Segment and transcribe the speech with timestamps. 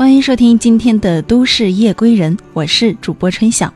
[0.00, 3.74] 欢迎收听今天的《都市夜归人》，我是主播春晓，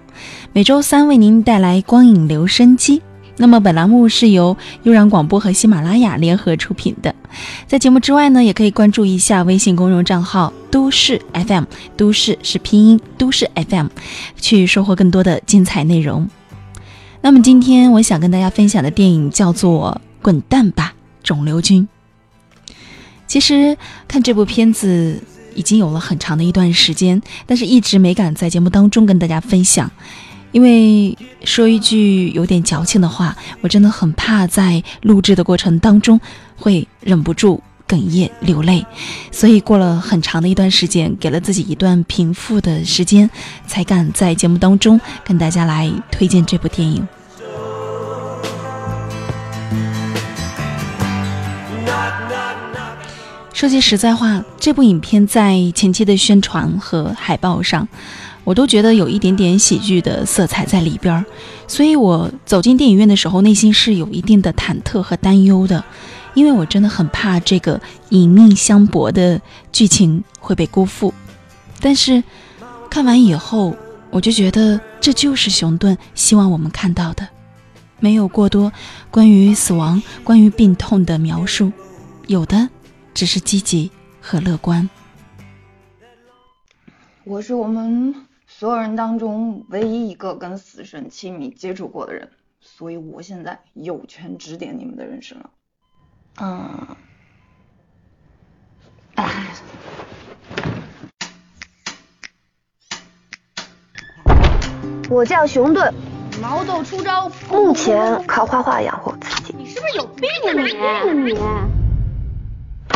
[0.54, 3.02] 每周三为您带来光影留声机。
[3.36, 7.14] 那么本栏目是由悠然广播和喜马拉雅联合出品的。
[7.66, 11.64] 在节目之外呢，也可以关注一下微信公众账号“都市 FM”，
[11.94, 13.88] 都市是拼音“都市 FM”，
[14.40, 16.26] 去收获更多的精彩内容。
[17.20, 21.86] 那么今天我想跟大家分享的电影叫做《滚蛋吧，肿瘤君》。
[23.26, 23.76] 其实
[24.08, 25.22] 看这部片子。
[25.54, 29.90] 已经有了很长的一段时间，但是一直没敢在节目当中跟大家分享，
[30.52, 36.20] 因为说一句有点矫情的话，我真的很怕在录制的过程当中
[36.56, 38.84] 会忍不住哽咽流泪，
[39.30, 43.28] 所以过了很长的一段时间，给了自己一段平复的时间，
[43.66, 47.06] 才敢在节目当中跟大家来推荐这部电影。
[53.54, 57.86] 说句实在话，这部影片在前期的宣传和海报上，
[58.42, 61.24] 我都觉得有一点点喜剧的色彩在里边儿，
[61.68, 65.84] 所以我走进电影院的时候，内心是有一定的忐忑和担忧的，
[66.34, 71.14] 因为我真的很怕这个以命相搏的剧情会被辜负。
[71.80, 72.24] 但是
[72.90, 73.76] 看完以后，
[74.10, 77.28] 我就觉得这就是熊顿希望我们看到的，
[78.00, 78.72] 没有过多
[79.12, 81.70] 关于死亡、关于病痛的描述，
[82.26, 82.68] 有的。
[83.14, 84.90] 只是积极和乐观。
[87.22, 95.50] 我是我们所有人当中唯一一个跟死神亲密接触过的人，所以我现在有权指点你们的人生了。
[96.40, 96.96] 嗯，
[99.14, 99.46] 哎，
[105.08, 105.94] 我叫熊顿，
[106.42, 109.54] 毛豆出招，目前靠画画养活自己。
[109.56, 110.52] 你是不是有病啊
[111.12, 111.83] 你？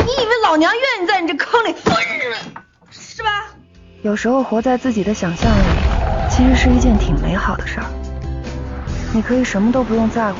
[0.09, 2.35] 你以为老娘愿意在你这坑里蹲着，
[2.89, 3.45] 是吧？
[4.01, 5.63] 有时候活在自己的想象里，
[6.31, 7.85] 其实是一件挺美好的事儿。
[9.13, 10.39] 你可以什么都不用在乎，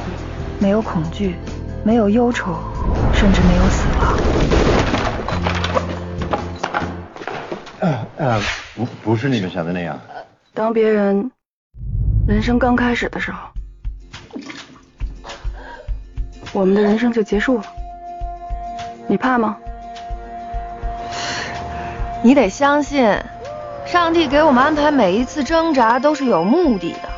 [0.59, 1.35] 没有恐惧，
[1.83, 2.57] 没有忧愁，
[3.13, 4.17] 甚至没有死亡。
[7.81, 8.41] 呃呃，
[8.75, 10.01] 不不是你们想的那样。
[10.55, 11.29] 当别人
[12.27, 13.37] 人生刚开始的时候，
[16.53, 17.65] 我们的人生就结束了。
[19.09, 19.57] 你怕吗？
[22.21, 23.19] 你得相信，
[23.83, 27.09] 上帝给我们安排每一次挣扎都是有目的的。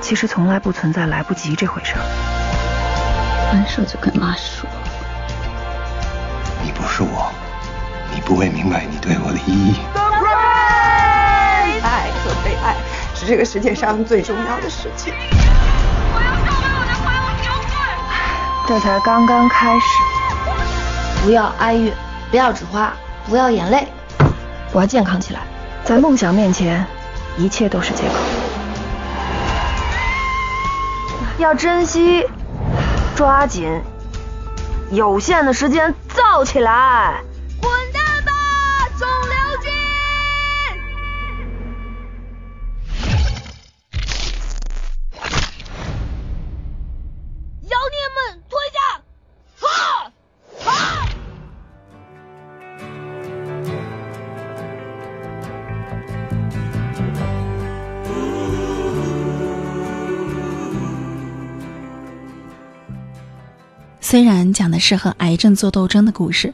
[0.00, 2.00] 其实从来不存在来不及这回事儿。
[3.50, 4.66] 分手就跟妈说。
[6.64, 7.30] 你不是我，
[8.14, 9.76] 你不会明白你对我的意义。
[11.82, 12.74] 爱和被爱
[13.14, 15.12] 是这个世界上最重要的事情。
[15.12, 17.70] 我要上我的怀，我求婚。
[18.66, 20.21] 这才刚刚开始。
[21.24, 21.92] 不要哀乐，
[22.32, 22.92] 不要纸花，
[23.28, 23.86] 不要眼泪。
[24.72, 25.40] 我要健康起来。
[25.84, 26.84] 在梦想面前，
[27.36, 28.14] 一切都是借口。
[31.38, 32.26] 要珍惜，
[33.14, 33.80] 抓紧，
[34.90, 37.20] 有限的时间造起来。
[64.12, 66.52] 虽然讲的是和癌症做斗争的故事，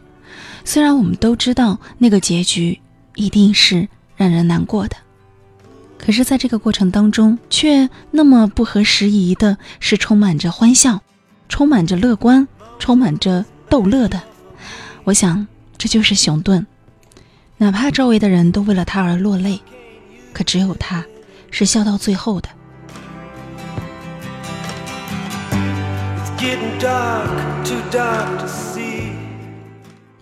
[0.64, 2.80] 虽然我们都知道那个结局
[3.16, 4.94] 一定是让人难过的，
[5.98, 11.02] 可是，在这个过程当中，却那么不合时宜的是充满着欢笑，
[11.48, 12.46] 充满着乐观，
[12.78, 14.22] 充满着逗乐的。
[15.02, 15.44] 我想，
[15.76, 16.64] 这就是熊顿，
[17.56, 19.60] 哪怕周围的人都为了他而落泪，
[20.32, 21.04] 可只有他
[21.50, 22.48] 是笑到最后的。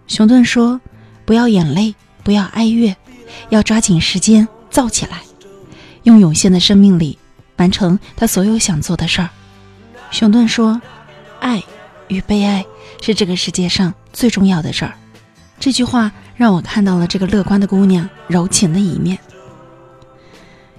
[0.07, 0.81] 熊顿说
[1.27, 2.97] ：“不要眼泪，不要哀乐，
[3.51, 5.21] 要抓紧时间造起来，
[6.05, 7.19] 用有限的生命里
[7.57, 9.29] 完成他所有想做的事儿。”
[10.11, 10.81] 熊顿说
[11.39, 11.63] ：“爱
[12.09, 12.65] 与被爱
[13.03, 14.95] 是这个世界上最重要的事儿。”
[15.61, 19.19] 这句话让我看到了这个乐观的姑娘柔情的一面。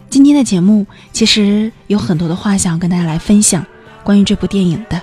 [0.10, 3.64] 今天的节目其实有很多的话想要跟大家来分享，
[4.04, 5.00] 关于这部电影的。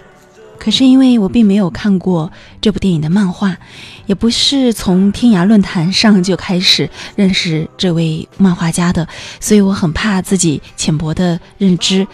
[0.58, 2.30] 可是因为我并没有看过
[2.60, 3.56] 这部电影的漫画，
[4.06, 9.06] 也不是从天涯论坛上就开始认识这位漫画家的，
[9.40, 12.06] 所以我很怕自己浅薄的认知，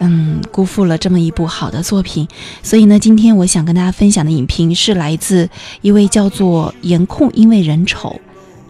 [0.00, 2.28] 嗯，辜负了这么一部好的作品。
[2.62, 5.48] 所以呢，今天我想跟大家分享的影评是来自
[5.80, 8.20] 一位叫做颜控，因为人丑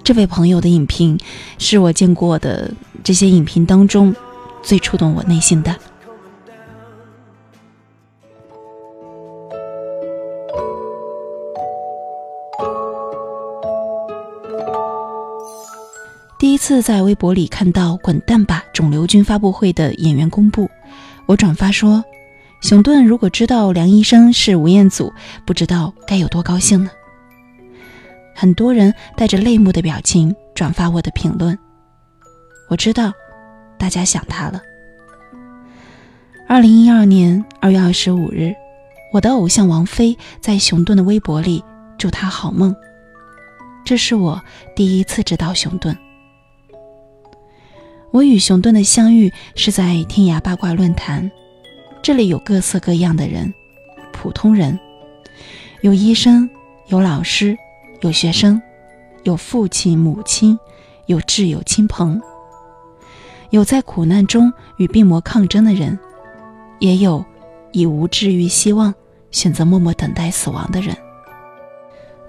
[0.05, 1.19] 这位朋友的影评
[1.59, 2.73] 是我见过的
[3.03, 4.15] 这些影评当中
[4.63, 5.75] 最触动我内心的。
[16.55, 20.71] 第一次在微博里看到“滚蛋吧，肿瘤君”发布会的演员公布，
[21.27, 22.05] 我转发说
[22.63, 25.13] ：“熊顿如果知道梁医生是吴彦祖，
[25.45, 26.93] 不知道该有多高兴呢。”
[28.37, 31.59] 很多人带着泪目的表情转发我的评论。
[32.69, 33.13] 我知道，
[33.77, 34.63] 大家想他了。
[36.47, 38.55] 二零一二年二月二十五日，
[39.13, 41.65] 我的偶像王菲在熊顿的微博里
[41.99, 42.73] 祝他好梦。
[43.85, 44.41] 这是我
[44.77, 45.99] 第一次知道熊顿。
[48.15, 51.29] 我与熊顿的相遇是在天涯八卦论坛，
[52.01, 53.53] 这里有各色各样的人，
[54.13, 54.79] 普通人，
[55.81, 56.49] 有医生，
[56.87, 57.59] 有老师，
[58.03, 58.63] 有学生，
[59.25, 60.57] 有父亲母亲，
[61.07, 62.23] 有挚友亲朋，
[63.51, 65.99] 有在苦难中与病魔抗争的人，
[66.79, 67.25] 也有
[67.73, 68.95] 已无治愈希望，
[69.33, 70.97] 选择默默等待死亡的人。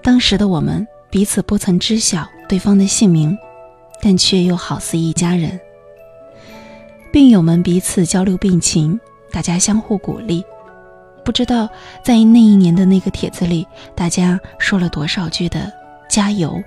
[0.02, 3.38] 当时的我们彼此不曾知晓对方的姓名，
[4.02, 5.60] 但却又好似一家人。
[7.16, 10.44] 病友们彼此交流病情，大家相互鼓励。
[11.24, 11.66] 不知道
[12.04, 15.72] 在那一年的那个帖子里，大家说了多少句的
[16.10, 16.62] 加油，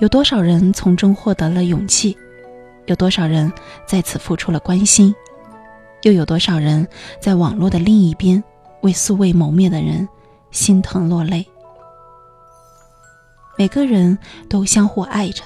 [0.00, 2.18] 有多少人从中获得了勇气，
[2.86, 3.52] 有多少人
[3.86, 5.14] 在此付出了关心，
[6.02, 6.84] 又有多少人
[7.20, 8.42] 在网络的另一边
[8.80, 10.08] 为素未谋面的人
[10.50, 11.46] 心疼落泪。
[13.56, 14.18] 每个人
[14.48, 15.44] 都相互爱着，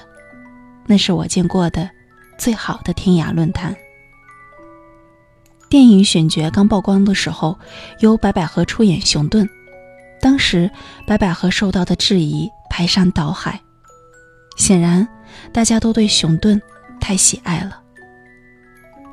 [0.87, 1.87] 那是我见过的
[2.35, 3.77] 最好的天涯论坛。
[5.69, 7.57] 电影选角刚曝光的时候，
[7.99, 9.47] 由白百合出演熊顿。
[10.21, 10.71] 当时
[11.05, 13.61] 白百合受到的质疑排山倒海，
[14.57, 15.07] 显然
[15.51, 16.59] 大家都对熊顿
[16.99, 17.81] 太喜爱了。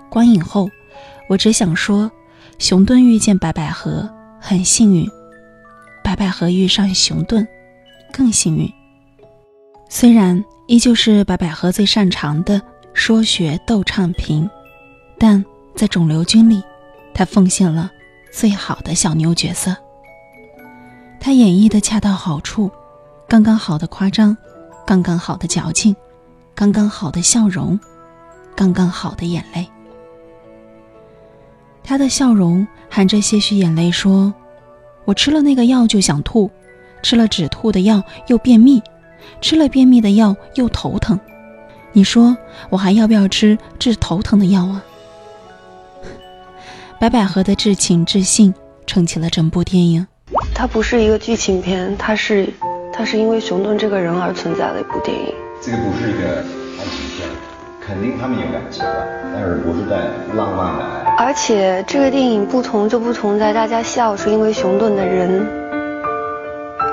[0.09, 0.71] 观影后，
[1.29, 2.11] 我只想说，
[2.59, 4.09] 熊顿遇见白百合
[4.41, 5.07] 很幸运，
[6.03, 7.47] 白百合遇上熊顿
[8.13, 8.73] 更幸运。
[9.91, 12.63] 虽然依旧是白百合最擅长的
[12.95, 14.49] 说学逗唱评，
[15.19, 15.45] 但。
[15.75, 16.63] 在肿瘤君里，
[17.13, 17.91] 他奉献了
[18.33, 19.77] 最好的小妞角色。
[21.19, 22.71] 他演绎的恰到好处，
[23.27, 24.37] 刚刚好的夸张，
[24.87, 25.97] 刚刚好的矫情，
[26.55, 27.79] 刚刚好的笑容，
[28.55, 29.69] 刚刚好的眼泪。
[31.83, 34.33] 他的笑容含着些许眼泪，说
[35.05, 36.49] ：“我吃了那个药就想吐，
[37.03, 38.81] 吃了止吐的药又便秘，
[39.41, 41.19] 吃了便秘的药又头疼。
[41.93, 42.37] 你说
[42.71, 44.85] 我还要不要吃治头疼的药啊？”
[47.01, 48.55] 白百合的至情至性
[48.87, 50.07] 撑起了整部电影。
[50.55, 52.49] 它不是一个剧情片，它是，
[52.93, 55.35] 它是因为熊顿这个人而存在的一部电影。
[55.61, 56.39] 这个不是一个
[56.79, 57.29] 爱情片，
[57.81, 59.97] 肯定他们有感情的，但是不是在
[60.35, 61.15] 浪漫的爱。
[61.19, 65.47] 而且这个电影不同就不同在大家笑是因为熊顿的人，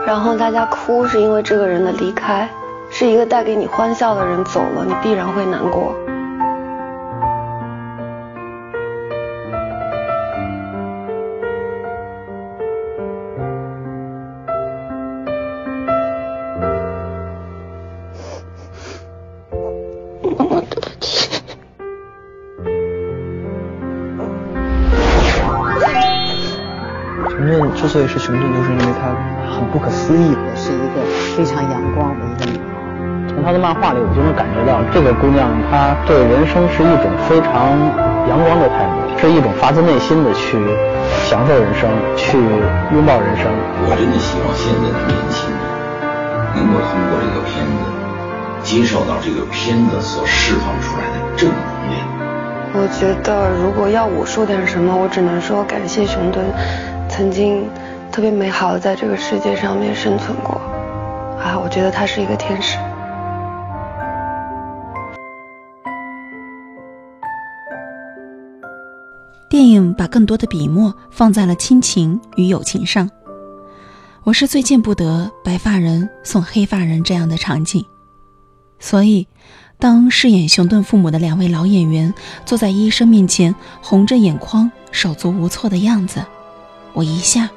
[0.06, 2.50] 然后大家哭是因为这个人的离开，
[2.89, 5.95] 是一个带给你欢笑的人走了，你必然会难过。
[27.91, 29.12] 所以是熊顿，就是因为她
[29.51, 31.03] 很不可思议，是一个
[31.36, 32.63] 非常阳光的一个女孩。
[33.27, 37.75] 从她的漫画里，我就能感觉到这个姑娘她对人生是一种非常
[38.31, 40.55] 阳光的态度，是一种发自内心的去
[41.27, 42.39] 享受人生，去
[42.95, 43.51] 拥抱人生。
[43.83, 45.60] 我真的希望现在的年轻人
[46.55, 47.83] 能够通过这个片子，
[48.63, 51.60] 接受到这个片子所释放出来的正能
[51.91, 52.07] 量。
[52.71, 56.39] 我觉得，如果要我说点什么，我只能说感谢熊顿。
[57.22, 57.70] 曾经
[58.12, 60.56] 特别美好的在这个世界上面生存过，
[61.40, 62.80] 啊，我觉得他是一个天使。
[69.48, 73.08] 电影把更多的笔墨放在了亲情与友情上。
[74.24, 77.86] 我是最见不得白发人送黑发人这样的场景，
[78.80, 79.28] 所以
[79.78, 82.12] 当饰演熊顿父母的两位老演员
[82.48, 86.20] 坐在医生面前，红着眼眶、手足无措的样子。
[86.93, 87.50] 我一下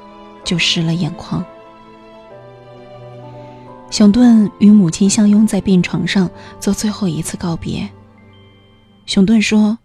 [0.43, 1.43] 就湿了眼眶。
[3.91, 7.87] 熊顿与母亲相拥在病床上做最后一次告别。
[9.05, 9.77] 熊顿说：“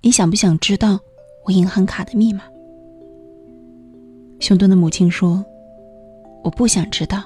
[0.00, 0.98] 你想不想知道
[1.44, 2.42] 我银行卡的密码？”
[4.40, 5.44] 熊顿的母亲说
[6.42, 7.22] ：“我不想知道。”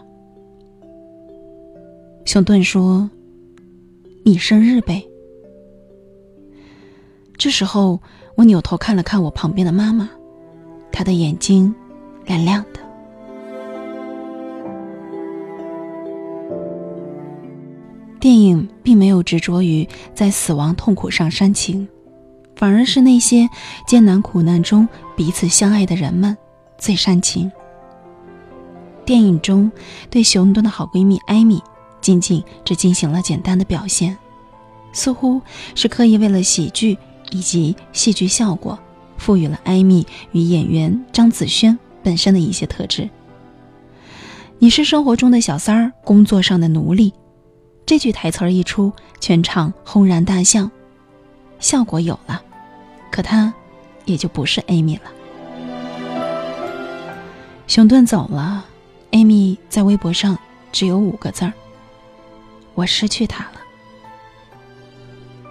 [2.25, 3.09] 熊顿说
[4.25, 5.06] ：“你生日呗。”
[7.38, 8.00] 这时候，
[8.35, 10.11] 我扭头看了看我旁边的妈妈，
[10.97, 11.75] 他的眼睛
[12.25, 12.81] 亮亮的。
[18.19, 21.87] 电影并没有执着于在死亡痛苦上煽情，
[22.55, 23.47] 反而是那些
[23.87, 26.35] 艰难苦难中彼此相爱的人们
[26.79, 27.53] 最煽情。
[29.05, 29.71] 电影中
[30.09, 31.62] 对熊顿的好闺蜜艾米，
[32.00, 34.17] 仅仅只进行了简单的表现，
[34.95, 35.43] 似乎
[35.75, 36.97] 是刻意为了喜剧
[37.33, 38.79] 以及戏剧效果，
[39.19, 43.09] 赋予了艾米与演员张子萱本身的一些特质。
[44.59, 47.13] 你是生活中的小三儿，工作上的奴隶。
[47.85, 50.69] 这句台词儿一出，全场轰然大笑，
[51.61, 52.43] 效果有了，
[53.11, 53.53] 可他
[54.07, 55.03] 也就不是艾米了。
[57.67, 58.65] 熊顿走了，
[59.13, 60.39] 艾米在微博上
[60.73, 61.53] 只有五个字儿
[62.75, 63.61] ：“我失去他了。”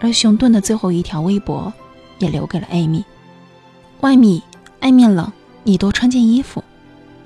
[0.02, 1.72] 而熊顿的最后一条微博
[2.20, 3.04] 也留给了艾米
[4.02, 4.42] 艾米
[4.82, 5.32] ：“外面艾米冷，
[5.64, 6.64] 你多穿件衣服。”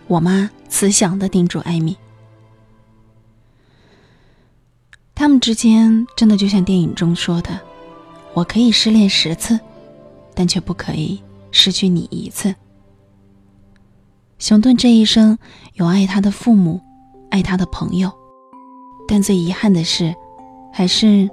[0.07, 1.95] 我妈慈祥的叮嘱艾米。
[5.13, 7.59] 他们之间真的就像电影中说的
[8.33, 9.59] ：“我可以失恋十次，
[10.33, 11.21] 但却不可以
[11.51, 12.55] 失去你一次。”
[14.39, 15.37] 熊顿这一生
[15.73, 16.79] 有爱他的父母，
[17.29, 18.09] 爱他的朋友，
[19.07, 20.15] 但最遗憾的是，
[20.71, 21.29] 还是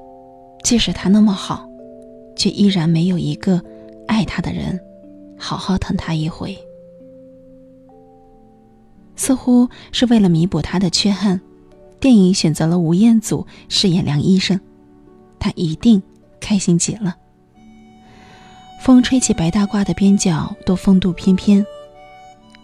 [0.64, 1.64] 即使他那么好，
[2.36, 3.62] 却依然没有一个
[4.08, 4.80] 爱他的人
[5.38, 6.56] 好好疼他一回。
[9.14, 11.40] 似乎是为了弥补他的缺憾。
[11.98, 14.60] 电影选择了吴彦祖饰演梁医生，
[15.38, 16.02] 他一定
[16.38, 17.16] 开心极了。
[18.82, 21.64] 风吹起白大褂的边角，都风度翩翩。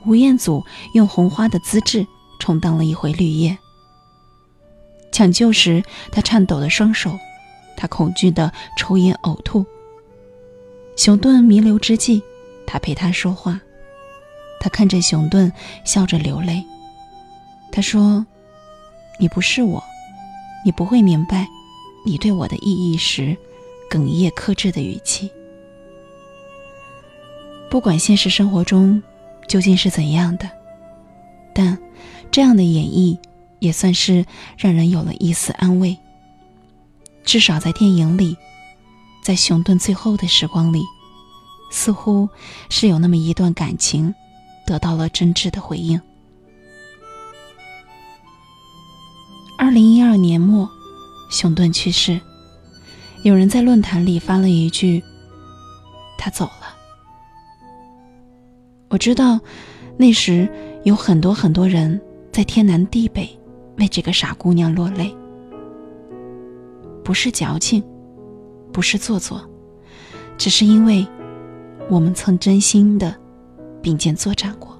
[0.06, 0.62] 吴彦祖
[0.94, 2.06] 用红花的资质
[2.38, 3.56] 充当了一回绿叶。
[5.10, 7.18] 抢救时，他颤抖的双手，
[7.76, 9.64] 他恐惧的抽烟呕吐。
[10.94, 12.22] 熊顿弥留之际，
[12.66, 13.60] 他陪他说话，
[14.60, 15.52] 他看着熊顿
[15.84, 16.64] 笑着流泪。
[17.70, 18.24] 他说。
[19.18, 19.80] 你不是我，
[20.64, 21.46] 你不会明白
[22.04, 23.36] 你对我的意义时，
[23.88, 25.30] 哽咽克制的语气。
[27.70, 29.00] 不管现实生活中
[29.46, 30.50] 究竟是怎样的，
[31.54, 31.78] 但
[32.32, 33.16] 这样的演绎
[33.60, 34.24] 也算是
[34.56, 35.96] 让人有了一丝安慰。
[37.22, 38.36] 至少在电影里，
[39.22, 40.82] 在熊顿最后的时光里，
[41.72, 42.28] 似乎
[42.68, 44.14] 是有那么一段感情
[44.66, 46.00] 得到了真挚的回应。
[49.58, 50.68] 二零一二年末，
[51.30, 52.20] 熊顿去世。
[53.24, 55.02] 有人在论坛里发了一句
[56.18, 56.76] ：“他走了。”
[58.90, 59.40] 我知道，
[59.96, 60.48] 那时
[60.84, 61.98] 有很多很多人
[62.30, 63.28] 在天南地北
[63.78, 65.14] 为这个傻姑娘落泪，
[67.02, 67.82] 不是矫情，
[68.72, 69.40] 不是做作，
[70.36, 71.06] 只是因为
[71.90, 73.14] 我们曾真心的
[73.82, 74.78] 并肩作战过。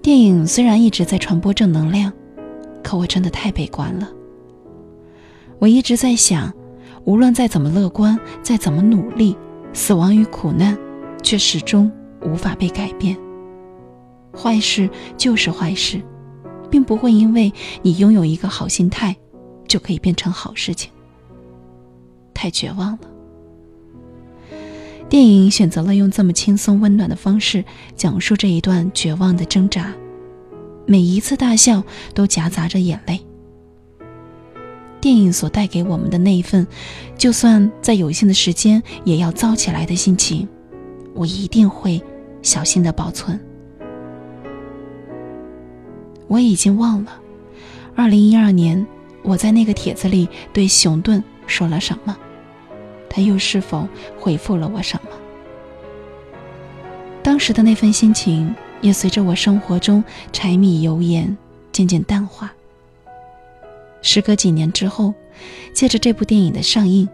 [0.00, 2.12] 电影虽然一直在传播正能量，
[2.82, 4.08] 可我真的太悲观了。
[5.58, 6.52] 我一直在想，
[7.04, 9.36] 无论再怎么乐观，再怎么努力，
[9.72, 10.78] 死亡与苦难
[11.22, 11.90] 却始终
[12.22, 13.18] 无法被改变。
[14.34, 16.00] 坏事就是坏事，
[16.70, 17.52] 并不会因为
[17.82, 19.14] 你拥有一个好心态，
[19.66, 20.90] 就可以变成好事情。
[22.32, 23.17] 太绝望了。
[25.08, 27.64] 电影选择了用这么轻松温暖的方式
[27.96, 29.90] 讲述这一段绝望的挣扎，
[30.86, 33.18] 每一次大笑都夹杂着眼泪。
[35.00, 36.66] 电影所带给我们的那一份，
[37.16, 40.46] 就算在有限的时间也要造起来的心情，
[41.14, 42.02] 我一定会
[42.42, 43.40] 小心的保存。
[46.26, 47.18] 我已经忘了，
[47.94, 48.86] 二零一二年
[49.22, 52.14] 我在那个帖子里对熊顿说了什么。
[53.18, 55.10] 他又是否回复了我什么？
[57.20, 61.36] 当时的那份心情也随着我生活中柴米油盐
[61.72, 62.54] 渐渐淡化。
[64.02, 65.12] 时隔几年之后，
[65.72, 67.08] 借着这部电影的上映，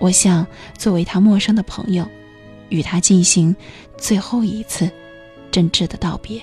[0.00, 0.44] 我想
[0.76, 2.04] 作为他陌生的朋友，
[2.68, 3.54] 与他进行
[3.96, 4.90] 最后一次
[5.52, 6.42] 真挚的道别。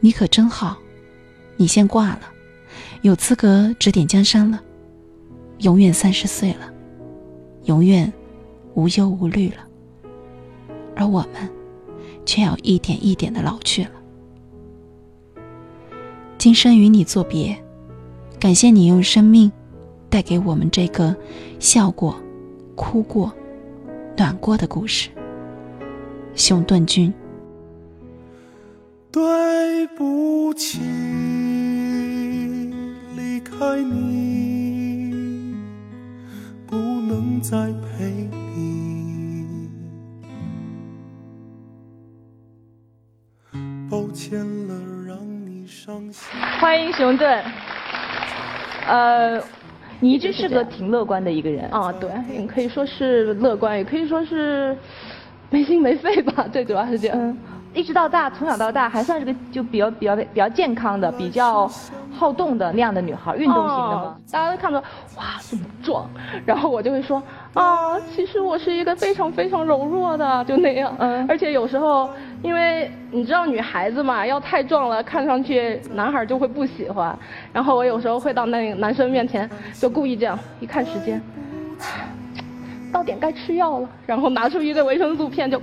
[0.00, 0.76] 你可真好，
[1.56, 2.22] 你先挂了，
[3.02, 4.60] 有资格指点江山了。
[5.60, 6.72] 永远三十岁了，
[7.64, 8.10] 永远
[8.74, 9.56] 无忧无虑了，
[10.96, 11.48] 而我们
[12.24, 13.90] 却要一点一点的老去了。
[16.38, 17.62] 今生与你作别，
[18.38, 19.52] 感谢你用生命
[20.08, 21.14] 带给我们这个
[21.58, 22.16] 笑过、
[22.74, 23.30] 哭过、
[24.16, 25.10] 暖过的故事。
[26.34, 27.12] 熊顿君，
[29.12, 30.80] 对不起。
[33.14, 34.59] 离开你，
[37.30, 39.70] 能再陪你。
[43.88, 44.74] 抱歉了，
[45.06, 46.40] 让你伤心。
[46.60, 47.44] 欢迎熊顿。
[48.88, 49.40] 呃，
[50.00, 51.70] 你一直是个挺乐观的一个人。
[51.70, 52.10] 啊，对，
[52.48, 54.76] 可以说是乐观，也可以说是
[55.50, 57.38] 没心没肺吧，最主要是这样。
[57.72, 61.70] 一直到大，从小到大还算是个就比较比较比较健康的、比较
[62.12, 64.16] 好动的那样的女孩，运动型的吗？
[64.30, 64.80] 大家都看到
[65.16, 66.04] 哇这么壮，
[66.44, 67.22] 然后我就会说
[67.54, 70.92] 啊，其实我是一个非常非常柔弱的，就那样。
[70.98, 71.24] 嗯。
[71.28, 72.10] 而且有时候，
[72.42, 77.16] 因为你知道女孩子嘛，要太壮了，看上去男孩就会不喜欢。
[77.52, 81.22] 然后我有时候会到那个男生面前，就故意这样，一看时间，
[82.92, 85.62] 到点该吃药了，然后拿出一个维生素片就。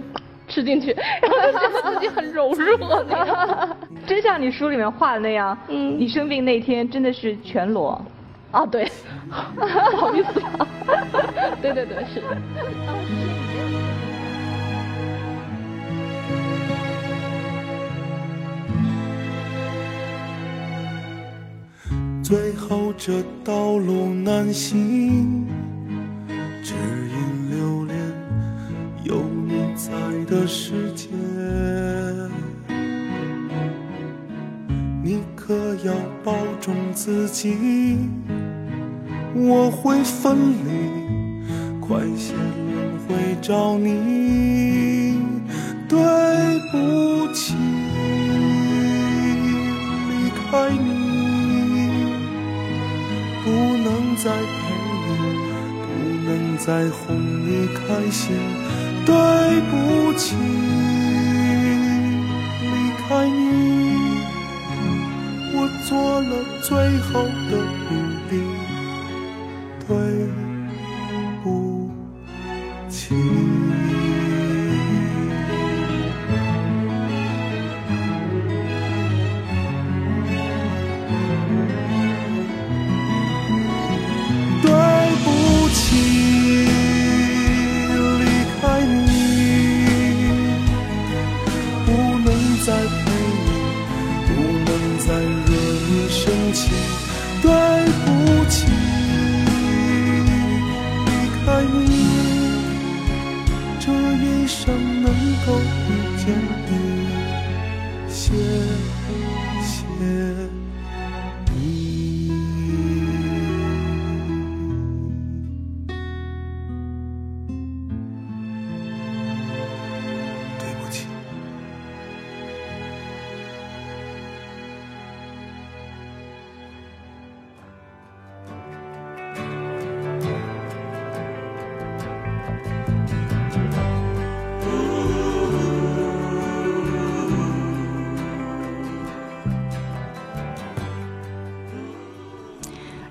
[0.58, 3.06] 吃进去， 然后觉得自己很柔弱，
[4.08, 5.56] 真像你书里面画的那样。
[5.68, 8.04] 嗯，你生病那天真的是全裸。
[8.50, 8.92] 啊，对，
[9.56, 9.62] 不
[9.98, 10.42] 好意思。
[11.62, 12.24] 对对对，是。
[22.24, 25.46] 最后这道路难行。
[26.64, 26.74] 在
[30.28, 31.08] 的世界，
[35.02, 35.54] 你可
[35.86, 37.98] 要保重自己。
[39.34, 45.18] 我会分离，快些轮回找你。
[45.88, 45.98] 对
[46.72, 47.56] 不起，
[50.10, 50.12] 离
[50.52, 51.88] 开你，
[53.46, 54.58] 不能再陪
[55.06, 55.08] 你，
[55.86, 55.88] 不
[56.26, 57.80] 能再哄你开
[58.12, 58.26] 心。
[59.08, 59.16] 对
[59.72, 60.36] 不起，
[62.62, 62.68] 离
[63.08, 63.40] 开你，
[65.54, 66.32] 我做了
[66.62, 66.68] 最
[67.00, 67.52] 后的
[67.90, 67.92] 努
[68.30, 68.34] 力。
[69.88, 69.90] 对
[71.42, 71.46] 不
[72.90, 73.16] 起。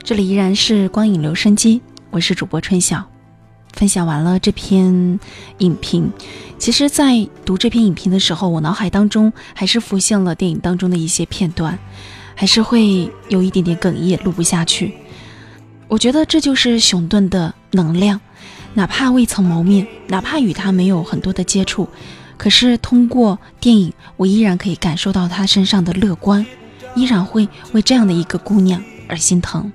[0.07, 3.05] 这里依然是光影留声机，我是主播春晓。
[3.73, 5.19] 分享完了这篇
[5.59, 6.13] 影评，
[6.61, 11.77] 其实，在读这篇影评的时候，我脑海当中还是浮现了电影当中的一些片段，
[12.37, 14.95] 还是会有一点点哽咽，录不下去。
[15.89, 18.21] 我觉得这就是熊顿的能量，
[18.75, 21.89] 哪怕未曾谋面，哪怕与他没有很多的接触，
[22.37, 26.47] 可是通过电影，我依然可以感受到他身上的乐观，
[26.95, 29.73] 依然会为这样的一个姑娘而心疼。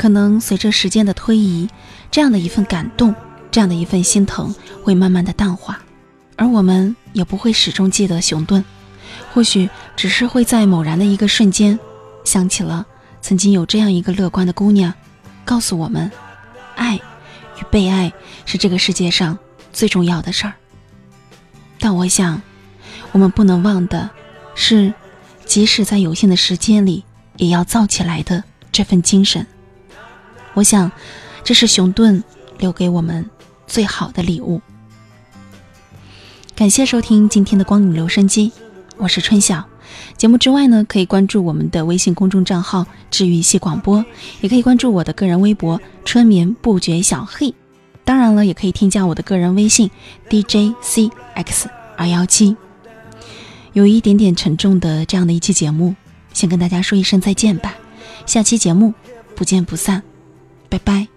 [0.00, 1.68] 可能随着时间的推移，
[2.10, 3.14] 这样的一份感动，
[3.50, 5.78] 这样的一份心疼会慢慢的淡化，
[6.36, 8.64] 而我们也不会始终记得熊顿，
[9.34, 11.78] 或许只是会在某然的一个瞬间，
[12.24, 12.86] 想起了
[13.20, 14.90] 曾经有这样一个乐观的姑娘，
[15.44, 16.10] 告诉我们，
[16.76, 18.10] 爱与被爱
[18.46, 19.38] 是这个世界上
[19.70, 20.54] 最重要的事儿。
[21.78, 22.40] 但我想，
[23.12, 24.08] 我们不能忘的
[24.54, 24.94] 是，
[25.44, 27.04] 即使在有限的时间里，
[27.36, 29.46] 也要造起来的这份精神。
[30.60, 30.92] 我想，
[31.42, 32.22] 这是熊顿
[32.58, 33.24] 留给我们
[33.66, 34.60] 最好的礼物。
[36.54, 38.52] 感谢收听今天的光影留声机，
[38.98, 39.64] 我是春晓。
[40.18, 44.04] 节目之外呢，可以关注我们的微信公众账号“治愈系广播”，
[44.42, 47.54] 也可以关注我的个人微博“春眠不觉小黑”。
[48.04, 49.90] 当然了，也可以添加我的个人微信
[50.28, 52.54] “DJCX 二幺七”。
[53.72, 55.96] 有一点点沉重的这样的一期节目，
[56.34, 57.74] 先跟大家说一声再见吧。
[58.26, 58.92] 下期节目
[59.34, 60.02] 不见不散。
[60.70, 61.08] 拜拜。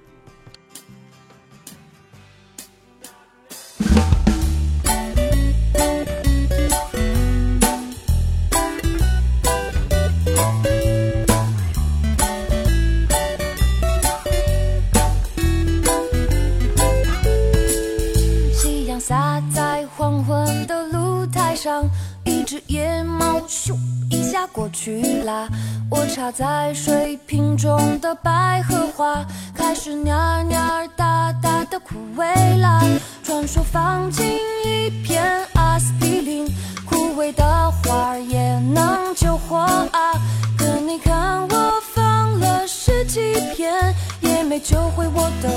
[24.73, 25.47] 去啦。
[25.89, 29.23] 我插在水瓶中的百合花，
[29.55, 32.83] 开始蔫蔫哒哒的枯萎啦。
[33.23, 34.25] 传说放进
[34.65, 36.47] 一片阿司匹林，
[36.85, 40.13] 枯萎的花也能救活啊。
[40.57, 45.49] 可你看我放了十几片，也没救回我的。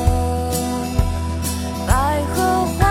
[1.88, 2.84] 百合花，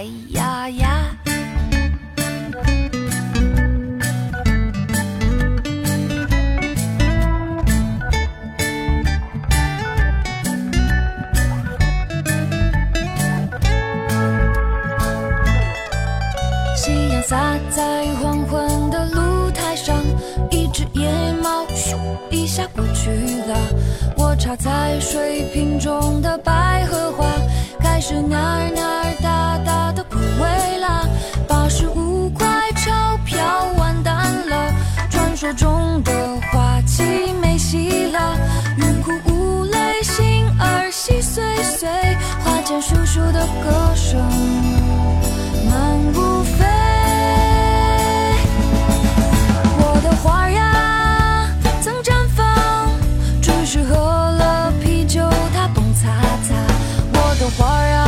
[0.00, 0.88] 哎呀呀！
[16.74, 19.94] 夕阳洒在黄昏的露台上，
[20.50, 21.10] 一只野
[21.42, 21.98] 猫咻
[22.30, 23.54] 一下过去了。
[24.16, 27.26] 我插在水瓶中的百合花，
[27.80, 28.69] 开始蔫
[43.62, 44.20] 歌声
[45.68, 46.64] 漫步飞
[49.78, 52.90] 我的花呀曾绽放
[53.40, 56.08] 只是喝了啤酒它蹦擦
[56.46, 56.54] 擦
[57.12, 57.99] 我的花呀。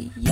[0.00, 0.29] Yeah.